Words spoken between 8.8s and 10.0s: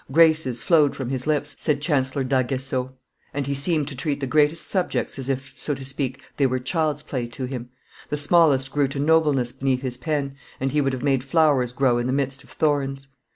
to nobleness beneath his